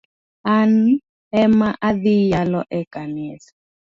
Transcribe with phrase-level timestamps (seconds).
[0.55, 0.71] An
[1.41, 3.51] ema adhii yalo e kanisa